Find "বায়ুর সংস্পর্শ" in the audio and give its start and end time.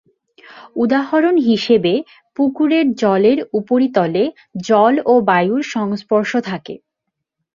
5.29-6.31